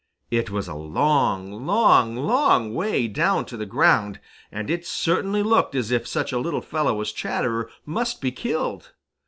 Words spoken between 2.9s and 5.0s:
down to the ground, and it